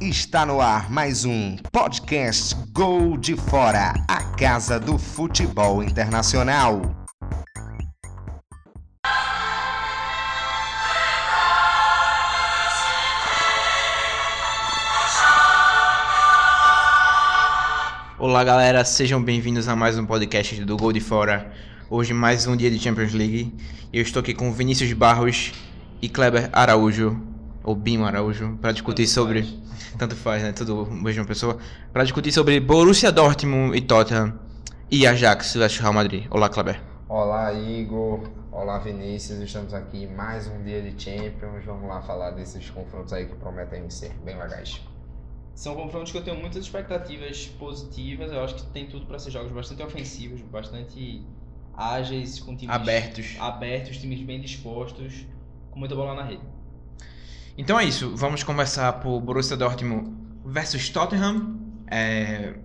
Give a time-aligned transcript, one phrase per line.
[0.00, 6.82] Está no ar mais um podcast Gol de Fora, a casa do futebol internacional.
[18.20, 21.52] Olá galera, sejam bem-vindos a mais um podcast do Gol de Fora.
[21.90, 23.52] Hoje mais um dia de Champions League.
[23.92, 25.52] Eu estou aqui com Vinícius Barros
[26.00, 27.20] e Kleber Araújo,
[27.68, 29.42] ou Bimo Araújo, para discutir Tanto sobre.
[29.42, 29.92] faz.
[29.98, 30.52] Tanto faz, né?
[30.52, 31.58] Tudo mesma pessoa.
[31.92, 34.38] Para discutir sobre Borussia Dortmund e Tottenham
[34.90, 36.26] e Ajax versus Real Madrid.
[36.30, 36.80] Olá, Kleber.
[37.06, 38.26] Olá, Igor.
[38.50, 39.38] Olá, Vinícius.
[39.40, 41.62] Estamos aqui em mais um dia de Champions.
[41.66, 44.80] Vamos lá falar desses confrontos aí que prometem ser bem legais.
[45.54, 48.32] São confrontos que eu tenho muitas expectativas positivas.
[48.32, 51.22] Eu acho que tem tudo para ser jogos bastante ofensivos, bastante
[51.76, 53.36] ágeis, com times Abertos.
[53.38, 55.26] abertos, times bem dispostos,
[55.70, 56.42] com muita bola na rede.
[57.58, 58.16] Então é isso.
[58.16, 61.58] Vamos começar por Borussia Dortmund versus Tottenham.
[61.90, 62.58] É,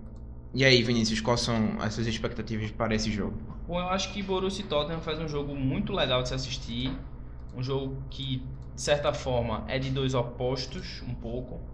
[0.54, 3.42] E aí, Vinícius, quais são as suas expectativas para esse jogo?
[3.66, 7.06] Bom, eu acho que Borussia e Tottenham faz um jogo muito legal de se assistir.
[7.52, 8.38] Um jogo que,
[8.74, 11.68] de certa forma, é de dois opostos, um pouco,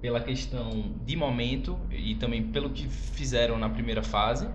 [0.00, 4.50] pela questão de momento e também pelo que fizeram na primeira fase.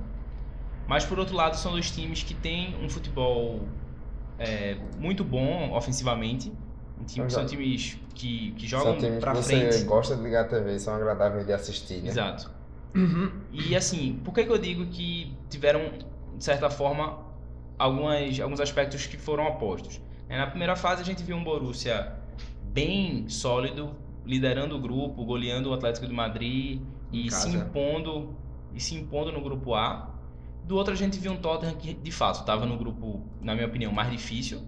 [0.88, 3.78] Mas, por outro lado, são dois times que têm um futebol
[4.38, 6.54] é, muito bom ofensivamente.
[7.00, 9.84] Um time- São são jo- times que, que São jogam times pra que você frente.
[9.86, 12.10] gosta de ligar a TV, são agradáveis de assistir, né?
[12.10, 12.50] Exato.
[13.52, 15.82] E assim, por que, que eu digo que tiveram,
[16.38, 17.20] de certa forma,
[17.78, 20.02] algumas, alguns aspectos que foram opostos?
[20.30, 22.14] É, Na primeira fase a gente viu um Borussia
[22.72, 23.92] bem sólido,
[24.26, 28.34] liderando o grupo, goleando o Atlético de Madrid e se impondo
[28.74, 30.10] e se impondo no grupo A.
[30.64, 33.68] Do outro a gente viu um Tottenham que de fato estava no grupo, na minha
[33.68, 34.62] opinião, mais difícil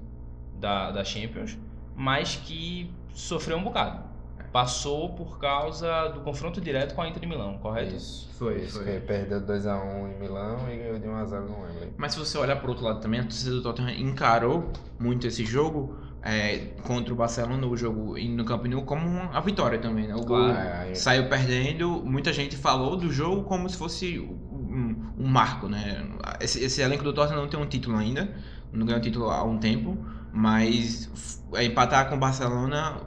[0.59, 1.58] da, da Champions,
[1.98, 4.06] mas que sofreu um bocado.
[4.53, 7.95] Passou por causa do confronto direto com a Inter de Milão, correto?
[7.95, 8.30] Isso.
[8.38, 8.94] Foi, Isso, foi.
[8.94, 11.94] que perdeu 2x1 em Milão e ganhou de 1x0 no Wembley.
[11.98, 15.44] Mas se você olhar por outro lado também, a torcida do Tottenham encarou muito esse
[15.44, 20.08] jogo é, contra o Barcelona, o jogo no Camp Nou, como uma- a vitória também,
[20.08, 20.16] né?
[20.16, 20.93] O gol Ah, é.
[20.95, 26.05] saiu perdendo, muita gente falou do jogo como se fosse um, um marco, né?
[26.39, 28.30] Esse, esse elenco do Tottenham não tem um título ainda,
[28.72, 29.98] não ganhou título há um tempo,
[30.37, 31.09] mas
[31.55, 33.02] é, empatar com o Barcelona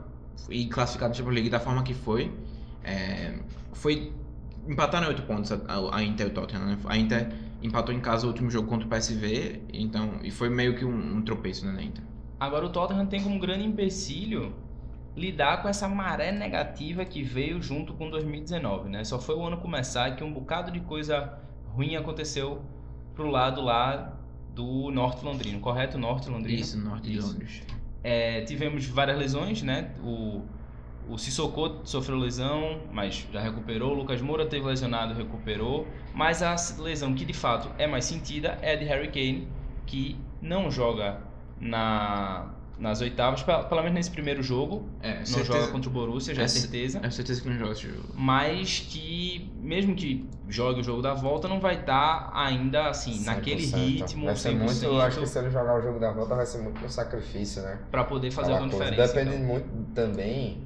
[0.49, 2.31] e classificar no Champions League da forma que foi,
[2.83, 3.39] é,
[3.73, 4.11] foi
[4.67, 6.77] empatar em 8 pontos a, a- a Inter e o Tottenham, né?
[6.85, 7.31] A Inter
[7.61, 11.17] empatou em casa o último jogo contra o PSV, então, e foi meio que um,
[11.17, 12.03] um tropeço, né, na Inter.
[12.39, 14.53] Agora o Tottenham tem como grande empecilho
[15.15, 19.03] lidar com essa maré negativa que veio junto com 2019, né?
[19.03, 21.37] Só foi o ano começar que um bocado de coisa
[21.67, 22.61] ruim aconteceu
[23.13, 24.17] pro lado lá
[24.53, 25.97] do Norte Londrino, correto?
[25.97, 26.59] Norte Londrino.
[26.59, 27.27] Isso, norte de Isso.
[27.27, 27.63] Londres.
[28.03, 29.91] É, tivemos várias lesões, né?
[30.03, 30.41] O,
[31.07, 33.91] o Sissoko sofreu lesão, mas já recuperou.
[33.91, 35.87] O Lucas Moura teve lesionado, recuperou.
[36.13, 39.47] Mas a lesão que de fato é mais sentida é a de Harry Kane,
[39.85, 41.21] que não joga
[41.59, 44.89] na, nas oitavas, pe- pelo menos nesse primeiro jogo.
[45.01, 46.99] É, Não certeza- joga contra o Borussia, já é É, certeza.
[47.03, 48.09] É certeza que não joga esse jogo.
[48.15, 53.61] Mas que, mesmo que jogue o jogo da volta, não vai estar ainda assim, naquele
[53.61, 53.75] 100%.
[53.77, 56.35] ritmo, Vai ser muito, eu acho que 100%, se ele jogar o jogo da volta
[56.35, 57.77] vai ser muito um sacrifício, né?
[57.91, 59.13] para poder fazer alguma diferença.
[59.13, 59.47] Depende então.
[59.47, 60.63] muito também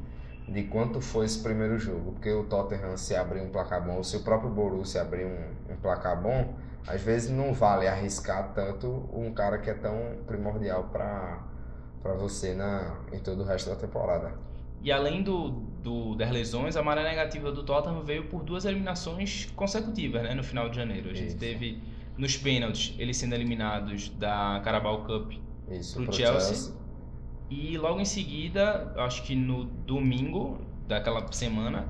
[0.47, 2.13] de quanto foi esse primeiro jogo.
[2.13, 5.73] Porque o Tottenham, se abrir um placar bom, ou se o próprio Borussia abrir um,
[5.73, 6.53] um placar bom,
[6.87, 9.97] às vezes não vale arriscar tanto um cara que é tão
[10.27, 11.39] primordial para
[12.05, 14.38] para você na, em todo o resto da temporada.
[14.83, 15.49] E além do,
[15.81, 20.44] do, das lesões, a maré negativa do Tottenham veio por duas eliminações consecutivas né, no
[20.44, 21.09] final de janeiro.
[21.09, 21.39] A gente Isso.
[21.39, 21.81] teve
[22.15, 25.31] nos pênaltis eles sendo eliminados da Carabao Cup
[25.71, 26.75] Isso, Pro pro Chelsea.
[27.49, 31.88] e logo em seguida, acho que no domingo daquela semana,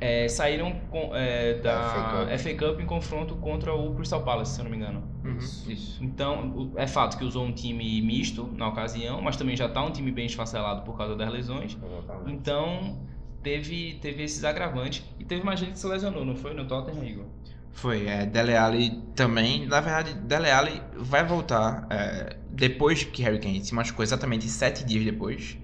[0.00, 2.80] é, saíram com- é, da Da FA Cup.
[2.80, 5.02] em confronto contra o Crystal Palace, se eu não me engano.
[5.24, 5.70] Uhum, Isso.
[5.70, 6.02] isso.
[6.04, 9.90] Então, é fato que usou um time misto na ocasião, mas também já está um
[9.90, 11.76] time bem esfacelado por causa das lesões.
[11.76, 12.32] Exatamente.
[12.32, 12.98] Então,
[13.42, 15.04] teve, teve esses agravantes.
[15.18, 16.54] E teve mais gente que se lesionou, não foi?
[16.54, 17.26] No Tottenham, Igor?
[17.72, 19.66] Foi, é, Dele Alli também.
[19.66, 24.84] Na verdade, Dele Alli vai voltar é, depois que Harry Kane se machucou, exatamente sete
[24.84, 25.56] dias depois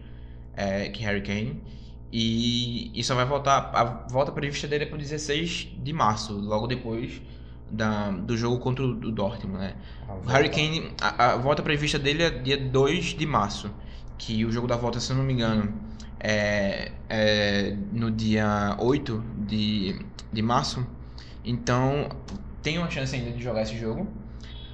[0.55, 1.61] é, que Harry Kane.
[2.13, 3.71] E, e só vai voltar.
[3.75, 7.21] A volta prevista dele é para 16 de março, logo depois
[7.71, 9.75] da, do jogo contra o do Dortmund, né?
[10.25, 13.71] O Harry Kane, a, a volta prevista dele é dia 2 de março.
[14.19, 15.75] Que o jogo da volta, se eu não me engano,
[16.19, 20.01] é, é no dia 8 de,
[20.33, 20.87] de março.
[21.45, 22.09] Então,
[22.63, 24.09] tem uma chance ainda de jogar esse jogo.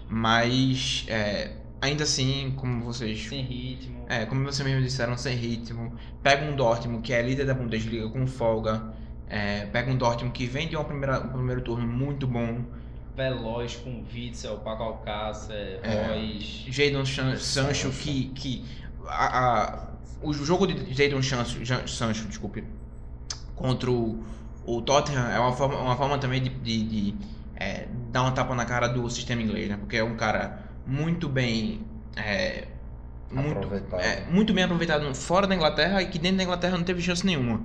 [0.09, 4.07] Mas é, ainda assim, como vocês Sem ritmo.
[4.09, 5.93] É, como vocês mesmo disseram, sem ritmo.
[6.23, 8.83] Pega um Dortmund que é líder da Bundesliga com folga.
[9.29, 12.65] É, pega um Dortmund que vem de uma primeira, um primeiro turno muito bom.
[13.15, 16.07] Veloz com Witzel, Paco Alcácer, É.
[16.07, 16.71] Royce.
[16.71, 18.65] Jadon Chan- Sancho que, que
[19.07, 19.89] a, a-
[20.23, 22.65] o jogo de Jadon Sancho, Sancho desculpe,
[23.55, 24.23] contra o,
[24.65, 27.15] o Tottenham é uma forma, uma forma também de, de- de,
[27.57, 29.77] é, dar uma tapa na cara do sistema inglês, né?
[29.77, 31.81] Porque é um cara muito bem
[32.17, 32.67] é,
[33.33, 37.01] muito, é, muito bem aproveitado fora da Inglaterra e que dentro da Inglaterra não teve
[37.01, 37.63] chance nenhuma.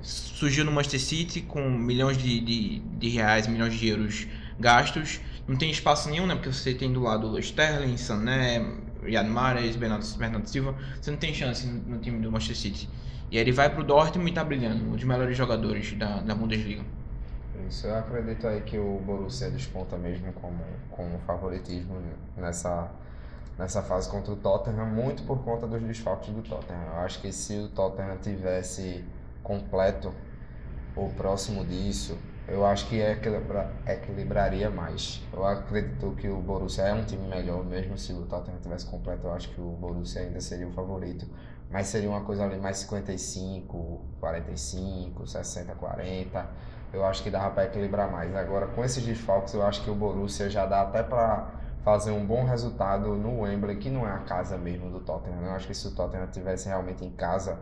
[0.00, 4.26] Surgiu no Manchester City com milhões de, de, de reais, milhões de euros
[4.58, 5.20] gastos.
[5.46, 6.34] Não tem espaço nenhum, né?
[6.34, 8.66] Porque você tem do lado Sterling, Sané,
[9.04, 10.74] Riyad Mahrez, Bernardo, Bernardo Silva.
[11.00, 12.88] Você não tem chance no, no time do Manchester City.
[13.30, 14.82] E aí ele vai pro Dortmund e tá brilhando.
[14.84, 16.82] Um dos melhores jogadores da, da Bundesliga.
[17.84, 20.58] Eu acredito aí que o Borussia desponta mesmo como,
[20.90, 22.02] como favoritismo
[22.36, 22.90] nessa,
[23.56, 26.82] nessa fase contra o Tottenham, muito por conta dos desfalques do Tottenham.
[26.94, 29.04] Eu acho que se o Tottenham tivesse
[29.44, 30.12] completo
[30.96, 32.18] ou próximo disso,
[32.48, 35.22] eu acho que equilibra, equilibraria mais.
[35.32, 39.28] Eu acredito que o Borussia é um time melhor, mesmo se o Tottenham tivesse completo,
[39.28, 41.24] eu acho que o Borussia ainda seria o favorito.
[41.70, 46.48] Mas seria uma coisa ali mais 55, 45, 60, 40
[46.92, 48.34] eu acho que dava para equilibrar mais.
[48.34, 51.48] Agora, com esses desfalques, eu acho que o Borussia já dá até para
[51.84, 55.42] fazer um bom resultado no Wembley, que não é a casa mesmo do Tottenham.
[55.42, 57.58] Eu acho que se o Tottenham tivesse realmente em casa,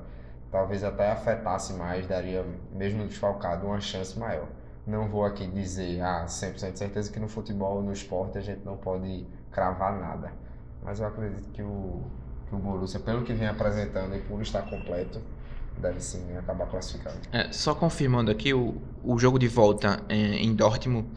[0.51, 4.49] talvez até afetasse mais, daria, mesmo desfalcado, uma chance maior.
[4.87, 8.65] Não vou aqui dizer, ah, 100% de certeza que no futebol, no esporte, a gente
[8.65, 10.33] não pode cravar nada.
[10.83, 12.03] Mas eu acredito que o,
[12.49, 15.21] que o Borussia, pelo que vem apresentando e por estar completo,
[15.79, 17.19] deve sim acabar classificando.
[17.33, 18.77] É, só confirmando aqui, o,
[19.09, 21.09] o jogo de volta é, em Dortmund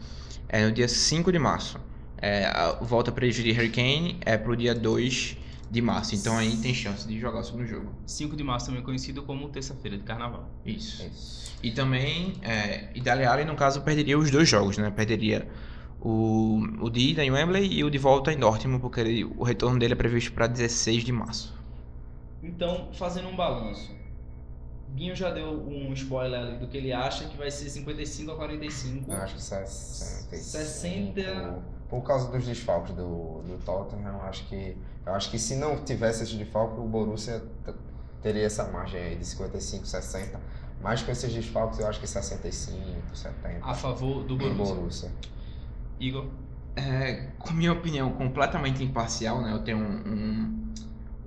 [0.48, 1.78] é no dia 5 de março.
[2.16, 5.36] É, a volta para de Harry Kane é pro dia 2
[5.70, 6.14] de março.
[6.14, 7.92] Então aí tem chance de jogar sobre o jogo.
[8.06, 10.48] 5 de março também conhecido como terça-feira de carnaval.
[10.64, 11.02] Isso.
[11.02, 11.52] Isso.
[11.62, 14.90] E também, é, e Dele Alli, no caso, perderia os dois jogos, né?
[14.90, 15.46] Perderia
[16.00, 19.44] o, o de ida em Wembley e o de volta em Dortmund, porque ele- o
[19.44, 21.54] retorno dele é previsto para 16 de março.
[22.42, 23.94] Então, fazendo um balanço.
[24.94, 28.36] Guinho já deu um spoiler ali do que ele acha que vai ser 55 a
[28.36, 29.10] 45.
[29.10, 30.42] Eu acho que 65.
[30.42, 31.62] 60.
[31.88, 35.82] Por causa dos desfalques do, do Tottenham, eu acho que eu acho que se não
[35.84, 37.42] tivesse esse desfalque, o Borussia
[38.22, 40.40] teria essa margem aí de 55, 60.
[40.80, 43.64] Mas com esses desfalques, eu acho que 65, 70.
[43.64, 44.74] A favor do do Borussia.
[44.74, 45.10] Borussia.
[46.00, 46.26] Igor,
[46.74, 49.52] É, com minha opinião completamente imparcial, né?
[49.52, 50.61] Eu tenho um, um,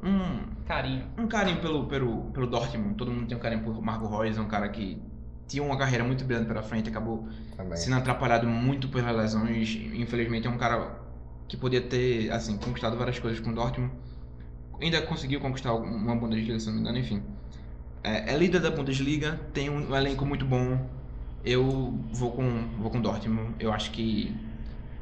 [0.05, 1.05] um, carinho.
[1.17, 2.95] um carinho pelo, pelo, pelo Dortmund.
[2.95, 5.01] Todo mundo tem um carinho por Marco Reus, um cara que
[5.47, 7.77] tinha uma carreira muito brilhante pela frente, acabou Também.
[7.77, 9.75] sendo atrapalhado muito pelas lesões.
[9.93, 10.99] Infelizmente é um cara
[11.47, 13.91] que podia ter assim conquistado várias coisas com o Dortmund.
[14.79, 17.23] Ainda conseguiu conquistar uma Bundesliga, se não me engano, enfim.
[18.03, 20.87] É, é líder da Bundesliga, tem um elenco muito bom.
[21.43, 23.55] Eu vou com vou com Dortmund.
[23.59, 24.35] Eu acho que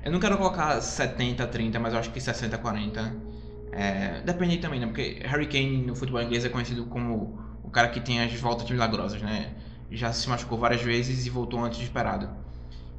[0.04, 3.33] eu não quero colocar 70 30, mas eu acho que 60 40.
[3.75, 4.86] É, depende também, né?
[4.86, 8.70] Porque Harry Kane no futebol inglês é conhecido como o cara que tem as voltas
[8.70, 9.56] milagrosas, né?
[9.92, 12.30] Já se machucou várias vezes e voltou antes de esperado.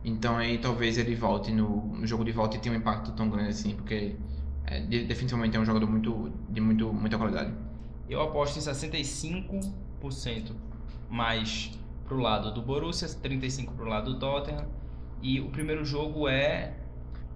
[0.04, 3.30] Então aí talvez ele volte no, no jogo de volta e tenha um impacto tão
[3.30, 4.16] grande assim, porque
[4.66, 7.52] é, de- definitivamente é um jogador muito, de muito, muita qualidade.
[8.08, 10.54] Eu aposto em 65%
[11.08, 11.70] mais
[12.06, 14.66] pro lado do Borussia, 35% pro lado do Tottenham.
[15.22, 16.74] E o primeiro jogo é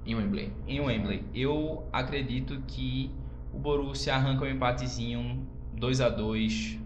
[0.05, 0.53] Em Wembley.
[0.67, 1.25] em Wembley.
[1.35, 3.11] Eu acredito que
[3.53, 6.79] o Borussia arranca um empatezinho 2 a 2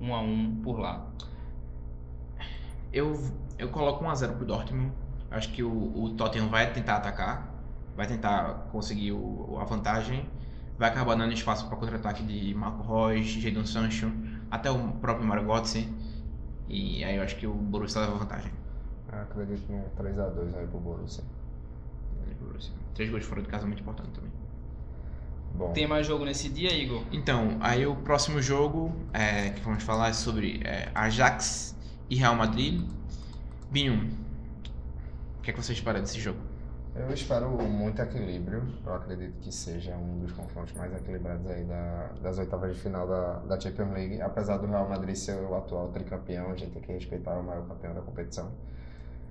[0.00, 1.06] 1 a 1 por lá.
[2.92, 3.20] Eu,
[3.58, 4.92] eu coloco 1x0 pro Dortmund.
[5.30, 7.54] Acho que o, o Tottenham vai tentar atacar,
[7.94, 10.28] vai tentar conseguir o, a vantagem,
[10.76, 14.10] vai acabar dando espaço para contra-ataque de Marco Reus, Jadon Sancho,
[14.50, 15.88] até o próprio Mario Götze.
[16.68, 18.52] E aí eu acho que o Borussia leva vantagem.
[19.12, 21.24] Eu acredito num 3x2 aí pro Borussia.
[22.94, 24.30] Três gols fora de casa é muito importante também.
[25.54, 27.02] Bom, Tem mais jogo nesse dia, Igor?
[27.12, 31.76] Então, aí o próximo jogo é, que vamos falar é sobre é, Ajax
[32.08, 32.88] e Real Madrid.
[33.70, 34.10] Binho,
[35.38, 36.38] o que, é que você espera desse jogo?
[36.94, 38.62] eu espero muito equilíbrio.
[38.84, 43.06] Eu acredito que seja um dos confrontos mais equilibrados aí da, das oitavas de final
[43.06, 44.20] da, da Champions League.
[44.20, 47.66] Apesar do Real Madrid ser o atual tricampeão, a gente tem que respeitar o maior
[47.66, 48.50] campeão da competição.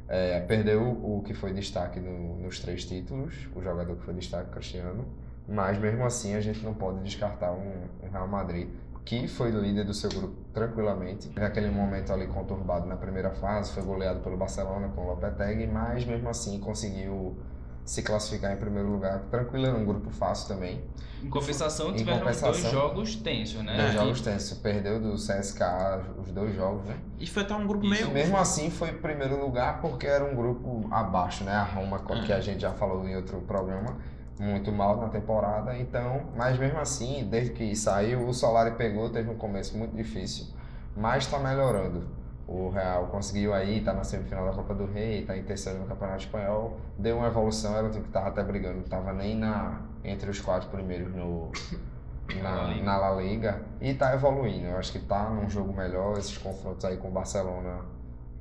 [0.07, 4.49] É, perdeu o que foi destaque no- nos três títulos, o jogador que foi destaque,
[4.51, 5.05] Cristiano.
[5.49, 8.69] Mas mesmo assim a gente não pode descartar um, um Real Madrid
[9.05, 11.31] que foi líder do seu grupo tranquilamente.
[11.35, 16.05] Naquele momento ali conturbado na primeira fase, foi goleado pelo Barcelona com o Lopetegui, mas
[16.05, 17.35] mesmo assim conseguiu
[17.83, 19.21] se classificar em primeiro lugar.
[19.31, 20.83] Tranquilo, era um grupo fácil também.
[21.23, 22.51] Em compensação, Em tiveram compensação.
[22.51, 23.75] dois jogos tensos, né?
[23.77, 23.93] Dois É.
[23.93, 24.57] jogos tensos.
[24.59, 26.95] Perdeu do CSKA os dois jogos, né?
[27.19, 28.11] E foi até um grupo meio.
[28.11, 31.53] Mesmo assim foi primeiro lugar porque era um grupo abaixo, né?
[31.53, 33.97] A Roma, que a gente já falou em outro programa,
[34.39, 35.77] muito mal na temporada.
[35.77, 40.47] Então, mas mesmo assim, desde que saiu, o Solari pegou, teve um começo muito difícil,
[40.95, 42.07] mas está melhorando.
[42.47, 45.85] O Real conseguiu aí, tá na semifinal da Copa do Rei, tá em terceiro no
[45.85, 49.35] Campeonato Espanhol, deu uma evolução, era um time que tava até brigando, não tava nem
[49.35, 51.51] na, entre os quatro primeiros no,
[52.41, 54.67] Na La na, La Liga e tá evoluindo.
[54.67, 57.81] Eu acho que tá num jogo melhor, esses confrontos aí com o Barcelona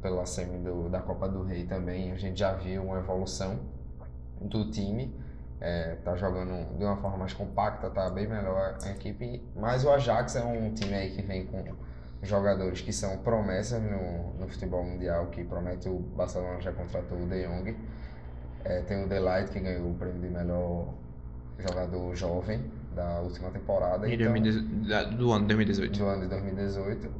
[0.00, 3.58] pela semi do, da Copa do Rei também, a gente já viu uma evolução
[4.40, 5.14] do time.
[5.60, 9.42] É, tá jogando de uma forma mais compacta, tá bem melhor a equipe.
[9.56, 11.64] Mas o Ajax é um time aí que vem com
[12.22, 17.26] jogadores que são promessas no, no futebol mundial, que promete o Barcelona já contratou o
[17.26, 17.76] De Jong.
[18.64, 20.94] É, tem o Delight que ganhou o prêmio de melhor
[21.58, 22.62] jogador jovem
[22.94, 24.08] da última temporada.
[24.08, 25.98] em então- 2018 da- do ano 2018.
[25.98, 27.10] do ano de 2018.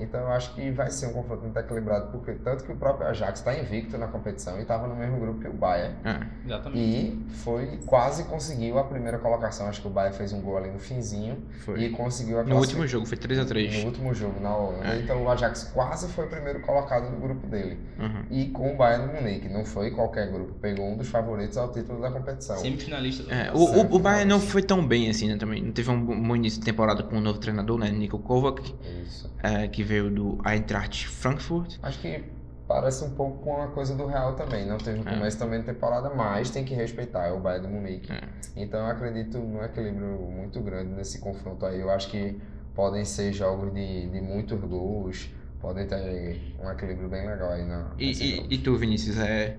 [0.00, 3.08] Então eu acho que vai ser um confronto muito equilibrado, porque tanto que o próprio
[3.08, 5.94] Ajax está invicto na competição e estava no mesmo grupo que o Bayern.
[6.04, 6.20] É.
[6.46, 6.78] Exatamente.
[6.78, 9.66] E foi quase conseguiu a primeira colocação.
[9.66, 11.80] Acho que o Bayern fez um gol ali no finzinho Foi.
[11.82, 13.80] e conseguiu a No último jogo foi 3x3.
[13.80, 14.94] No último jogo, na Holanda.
[14.94, 15.00] É.
[15.00, 17.78] Então o Ajax quase foi o primeiro colocado do grupo dele.
[17.98, 18.24] Uhum.
[18.30, 21.72] E com o Bayern de Munique, não foi qualquer grupo, pegou um dos favoritos ao
[21.72, 22.56] título da competição.
[22.56, 23.98] Semifinalista do É, o, o, o.
[23.98, 25.36] Bayern não foi tão bem assim, né?
[25.36, 27.90] Também não teve um bom início de temporada com o novo treinador, né?
[27.90, 29.30] Niko Kovac, Isso.
[29.42, 31.76] é, que veio do Eintracht Frankfurt.
[31.82, 32.22] Acho que
[32.68, 34.66] parece um pouco com a coisa do Real também.
[34.66, 35.02] Não teve É.
[35.02, 37.26] começo também de temporada, mas tem que respeitar.
[37.26, 38.12] É o Bayern de Munique.
[38.12, 38.20] É.
[38.56, 41.80] Então eu acredito num equilíbrio muito grande nesse confronto aí.
[41.80, 42.38] Eu acho que
[42.74, 45.30] podem ser jogos de, de muitos gols.
[45.60, 47.90] Podem ter um equilíbrio bem legal aí na.
[47.98, 49.56] E, e, e tu, Vinícius, é,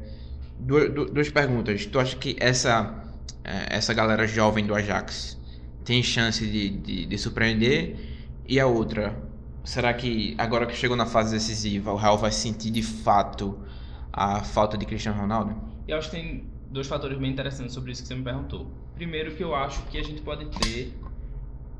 [0.60, 1.86] duas, du- duas perguntas.
[1.88, 3.04] Tu acha que essa,
[3.44, 5.38] é, essa galera jovem do Ajax
[5.84, 7.98] tem chance de, de, de surpreender?
[8.48, 9.14] E a outra,
[9.64, 13.60] será que agora que chegou na fase decisiva, o Real vai sentir de fato
[14.12, 15.56] a falta de Cristiano Ronaldo?
[15.88, 18.72] Eu acho que tem dois fatores bem interessantes sobre isso que você me perguntou.
[18.96, 20.94] Primeiro que eu acho que a gente pode ter,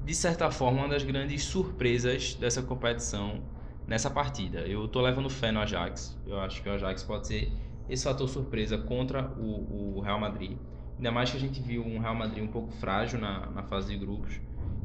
[0.06, 3.42] de certa forma, uma das grandes surpresas dessa competição
[3.88, 4.60] nessa partida.
[4.60, 6.18] Eu tô levando fé no Ajax.
[6.26, 7.52] Eu acho que o Ajax pode ser
[7.90, 10.58] esse fator surpresa contra o, o Real Madrid.
[10.98, 13.88] Ainda mais que a gente viu um Real Madrid um pouco frágil na, na fase
[13.88, 14.40] de grupos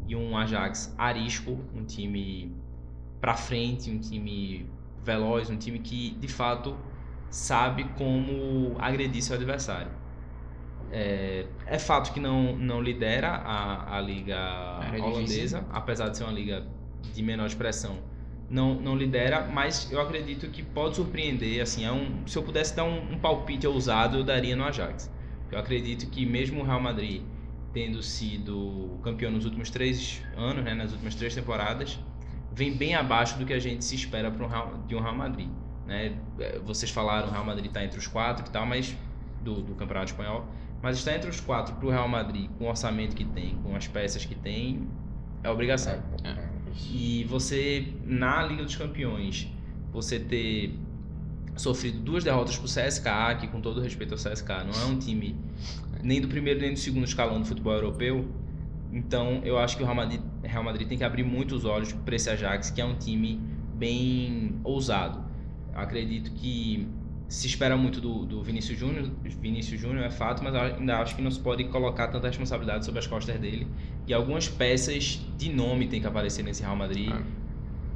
[0.06, 2.54] e um Ajax arisco, um time
[3.24, 4.66] pra frente, um time
[5.02, 6.76] veloz, um time que de fato
[7.30, 9.90] sabe como agredir seu adversário.
[10.92, 15.64] É, é fato que não, não lidera a, a liga Era holandesa, difícil.
[15.72, 16.66] apesar de ser uma liga
[17.14, 17.96] de menor expressão.
[18.50, 21.62] Não, não lidera, mas eu acredito que pode surpreender.
[21.62, 25.10] Assim, é um, se eu pudesse dar um, um palpite ousado, eu daria no Ajax.
[25.50, 27.22] Eu acredito que mesmo o Real Madrid
[27.72, 31.98] tendo sido campeão nos últimos três anos, né, nas últimas três temporadas,
[32.54, 35.48] vem bem abaixo do que a gente se espera um Real- de um Real Madrid.
[35.86, 36.16] Né?
[36.38, 38.96] É, Vocês falaram o Real Madrid está entre os quatro e tal, mas
[39.42, 40.46] do, do Campeonato Espanhol,
[40.82, 43.74] mas está entre os quatro para o Real Madrid com o orçamento que tem, com
[43.76, 44.88] as peças que tem,
[45.42, 46.02] é obrigação.
[46.22, 46.48] É, é.
[46.90, 49.48] E você, na Liga dos Campeões,
[49.92, 50.74] você ter
[51.56, 55.36] sofrido duas derrotas pro CSKA, que com todo respeito ao CSKA, não é um time
[56.02, 58.28] nem do primeiro nem do segundo escalão do futebol europeu.
[58.92, 61.92] Então, eu acho que o Real Madrid, Real Madrid tem que abrir muito os olhos
[61.92, 63.40] para esse Ajax, que é um time
[63.74, 65.24] bem ousado.
[65.72, 66.86] Eu acredito que
[67.28, 69.10] se espera muito do, do Vinícius Júnior,
[69.40, 73.00] Vinícius Júnior é fato, mas ainda acho que não se pode colocar tanta responsabilidade sobre
[73.00, 73.66] as costas dele.
[74.06, 77.22] E algumas peças de nome tem que aparecer nesse Real Madrid Ah.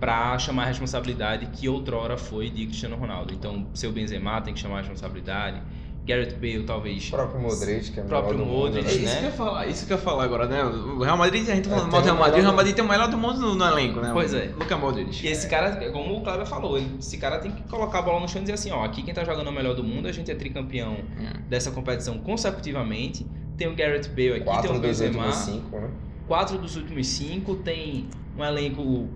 [0.00, 3.32] para chamar a responsabilidade que outrora foi de Cristiano Ronaldo.
[3.34, 5.60] Então, seu Benzema tem que chamar a responsabilidade.
[6.08, 8.92] Gareth Bale talvez O próprio Modric, que é o Próprio melhor do mundo, Modric, né?
[8.94, 9.12] isso né?
[9.18, 10.64] que eu ia falar, isso que eu ia falar agora, né?
[10.64, 12.42] O Real Madrid, a gente tá É, falando mal do tem Real o Madrid, o
[12.42, 14.10] Real Madrid tem o melhor do mundo no, no elenco, né?
[14.12, 14.50] Pois é.
[14.58, 15.24] Luka Modric.
[15.26, 18.28] E esse cara, como o Cláudio falou, esse cara tem que colocar a bola no
[18.28, 20.12] chão e dizer assim, ó, aqui quem tá jogando é o melhor do mundo, a
[20.12, 21.38] gente é tricampeão É.
[21.48, 23.26] dessa competição consecutivamente.
[23.56, 25.90] Tem o Gareth Bale aqui, tem Quatro o dos Benzema, últimos cinco, né?
[26.26, 28.06] quatro dos últimos cinco, tem
[28.38, 29.08] um elenco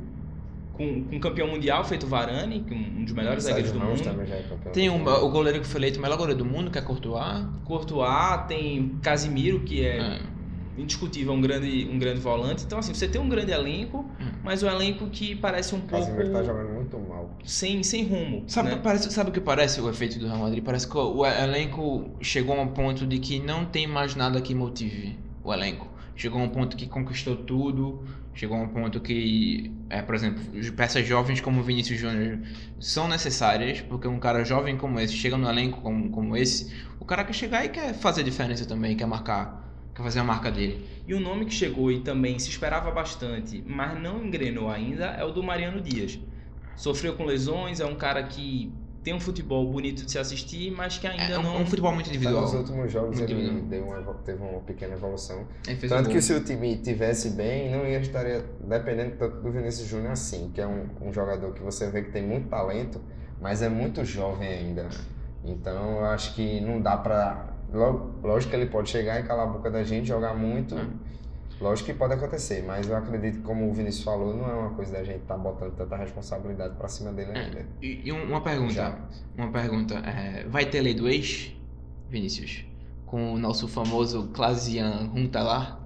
[0.73, 4.02] com, com campeão mundial feito o Varane, que é um dos melhores zagueiros do mundo.
[4.67, 4.71] é.
[4.71, 7.45] Tem um, o goleiro que foi eleito o melhor goleiro do mundo, que é Courtois.
[7.64, 10.21] Courtois, tem Casimiro, que é É.
[10.79, 12.64] indiscutível, um grande, um grande volante.
[12.64, 14.31] Então, assim, você tem um grande elenco, Hum.
[14.43, 17.31] mas um elenco que parece um O pouco Casemiro tá jogando muito mal.
[17.45, 18.45] sem, sem rumo.
[18.47, 18.81] Sabe, né?
[18.83, 20.64] parece, sabe o que parece o efeito do Real Madrid?
[20.64, 24.55] Parece que o elenco chegou a um ponto de que não tem mais nada que
[24.55, 25.91] motive o elenco.
[26.14, 30.43] chegou a um ponto que conquistou tudo, chegou a um ponto que, é, por exemplo,
[30.77, 32.39] peças jovens como o Vinícius Júnior
[32.81, 37.05] são necessárias, porque um cara jovem como esse, chega no elenco como, como esse, o
[37.05, 39.62] cara quer chegar e quer fazer diferença também, quer marcar,
[39.95, 40.85] quer fazer a marca dele.
[41.07, 45.25] E um nome que chegou e também se esperava bastante, mas não engrenou ainda, é
[45.25, 46.19] o do Mariano Dias.
[46.75, 50.99] Sofreu com lesões, é um cara que tem um futebol bonito de se assistir, mas
[50.99, 51.62] que ainda É um, não.
[51.62, 52.42] um futebol muito individual.
[52.42, 55.40] Nos últimos jogos Muito ele deu uma, teve uma pequena evolução.
[55.40, 56.12] Um Tanto gol.
[56.12, 60.50] que se o time tivesse bem, não ia estaria dependendo tanto do Vinícius Júnior assim,
[60.54, 63.00] que é um, um jogador que você vê que tem muito talento,
[63.40, 64.88] mas é muito jovem ainda.
[65.44, 67.49] Então eu acho que não dá pra.
[68.23, 70.75] Lógico que ele pode chegar e calar a boca da gente, jogar muito.
[70.76, 70.90] Hum.
[71.61, 74.71] Lógico que pode acontecer, mas eu acredito que, como o Vinícius falou, não é uma
[74.71, 77.66] coisa da gente estar botando tanta responsabilidade pra cima dele ainda.
[77.80, 78.99] E, e um- uma pergunta, Já.
[79.37, 81.52] uma pergunta, é, vai ter lei do ex,
[82.09, 82.64] Vinícius?
[83.06, 85.80] Com o nosso famoso Clasian Runtalar?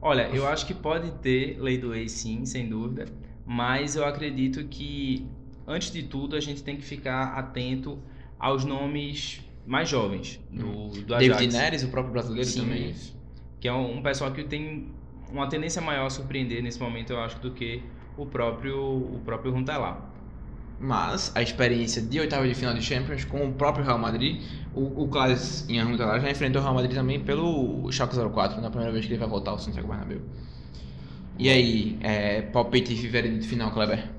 [0.00, 3.06] Olha, eu acho que pode ter lei do ex sim, sem dúvida,
[3.44, 5.26] mas eu acredito que,
[5.66, 7.98] antes de tudo, a gente tem que ficar atento
[8.38, 11.38] aos nomes mais jovens do, do Ajax.
[11.38, 12.94] David Neres, o próprio brasileiro Sim, também.
[13.58, 14.94] que é um, um pessoal que tem
[15.30, 17.82] uma tendência maior a surpreender nesse momento, eu acho, do que
[18.16, 20.00] o próprio o próprio Runtelar.
[20.78, 24.42] Mas a experiência de oitava de final de Champions com o próprio Real Madrid,
[24.74, 28.92] o, o Clasian Runtalar já enfrentou o Real Madrid também pelo Schalke 04, na primeira
[28.92, 30.20] vez que ele vai voltar ao Santiago Bernabéu.
[31.38, 34.15] E aí, é, palpite e veredito final, Kleber?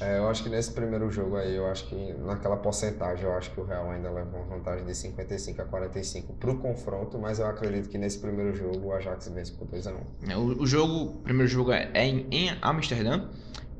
[0.00, 3.50] É, eu acho que nesse primeiro jogo aí, eu acho que naquela porcentagem, eu acho
[3.50, 7.46] que o Real ainda leva uma vantagem de 55 a 45 pro confronto, mas eu
[7.46, 9.96] acredito que nesse primeiro jogo o Ajax vence por 2 a 1
[10.30, 13.28] É, O, o jogo, o primeiro jogo é em, em Amsterdã,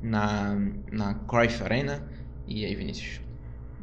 [0.01, 0.55] na,
[0.91, 2.07] na Cruyff Arena.
[2.47, 3.21] E aí, Vinícius?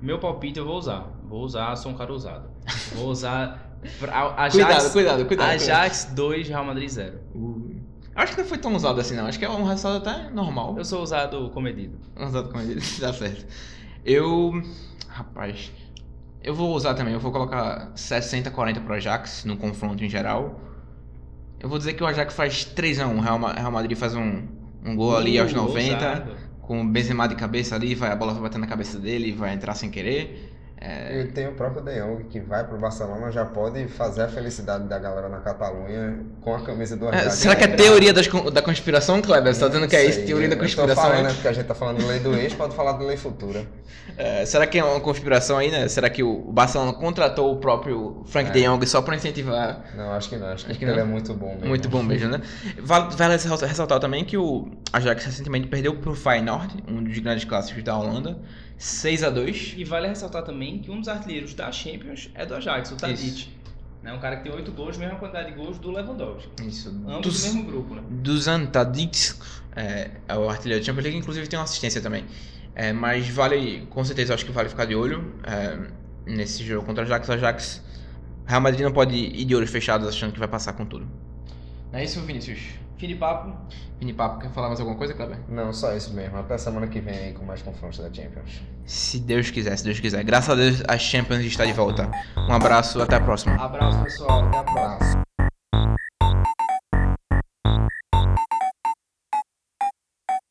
[0.01, 1.11] Meu palpite eu vou usar.
[1.25, 2.49] Vou usar, sou um cara ousado.
[2.95, 3.69] Vou usar
[4.37, 5.51] Ajax, Cuidado, cuidado, cuidado.
[5.51, 7.19] Ajax 2, Real Madrid 0.
[7.35, 7.58] Uh,
[8.19, 9.27] Acho que não foi tão usado assim, não.
[9.27, 10.75] Acho que é um resultado até normal.
[10.77, 11.97] Eu sou ousado comedido.
[12.19, 13.47] Usado com ele, dá certo.
[14.05, 14.61] Eu.
[15.09, 15.71] Rapaz.
[16.43, 20.61] Eu vou usar também, eu vou colocar 60-40 pro Ajax no confronto em geral.
[21.61, 24.47] Eu vou dizer que o Ajax faz 3x1, o Real Ma- Real Madrid faz um,
[24.85, 26.37] um gol ali aos Uh, 90, ousado.
[26.63, 29.33] com o Benzema de cabeça ali, vai, a bola vai bater na cabeça dele e
[29.33, 30.48] vai entrar sem querer.
[30.81, 34.29] É, E tem o próprio De Jong que vai pro Barcelona, já pode fazer a
[34.29, 37.35] felicidade da galera na Catalunha com a camisa do é, Ajax.
[37.35, 39.53] será que é teoria das da conspiração, Kleber?
[39.53, 41.03] Você tá dizendo que é isso, teoria da conspiração?
[41.03, 41.33] Falando, né?
[41.33, 43.67] porque a gente tá falando de lei do ex, pode falar de lei futura.
[44.17, 45.87] É, será que é uma conspiração aí, né?
[45.89, 48.53] Será que o Barcelona contratou o próprio Frank É.
[48.53, 51.01] de Jong só pra incentivar Não, acho que não, acho que, Acho que ele não.
[51.01, 51.67] é muito bom mesmo.
[51.69, 52.41] Muito bom mesmo, né?
[52.83, 57.83] Vale, vale ressaltar também que o Ajax recentemente perdeu pro Feyenoord, um dos grandes clássicos
[57.85, 58.39] da Holanda,
[58.79, 62.55] 6 a 2 E vale ressaltar também que um dos artilheiros da Champions é do
[62.55, 63.49] Ajax, o Tadic.
[64.03, 64.13] Né?
[64.13, 66.49] Um cara que tem 8 gols, mesma quantidade de gols do Lewandowski.
[66.65, 66.89] Isso.
[66.89, 68.03] Ambos Dos, do mesmo grupo, né?
[68.09, 69.35] Dusan Tadic
[69.75, 72.25] é, é o artilheiro da Champions League, inclusive tem uma assistência também.
[72.75, 75.77] É, mas vale, com certeza, acho que vale ficar de olho é,
[76.25, 77.29] nesse jogo contra o Ajax.
[77.29, 77.83] O Ajax,
[78.47, 81.05] Real Madrid não pode ir de olhos fechados achando que vai passar com tudo.
[81.91, 82.61] Não é isso, Vinícius?
[82.99, 83.57] Fim de papo.
[84.01, 85.39] Mini papo, quer falar mais alguma coisa, Kleber?
[85.49, 86.37] Não, só isso mesmo.
[86.37, 88.61] Até semana que vem aí com mais confrontos da Champions.
[88.85, 90.25] Se Deus quiser, se Deus quiser.
[90.25, 92.11] Graças a Deus, a Champions está de volta.
[92.37, 93.55] Um abraço, até a próxima.
[93.55, 94.45] Abraço, pessoal.
[94.47, 94.95] Até a próxima.
[94.95, 95.28] Abraço.